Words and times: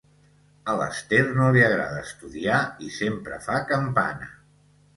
A 0.71 0.73
l'Ester 0.79 1.19
no 1.35 1.49
li 1.57 1.61
agrada 1.67 2.01
estudiar 2.07 2.57
i 2.87 2.91
sempre 2.99 3.41
fa 3.47 3.61
campana: 3.75 4.35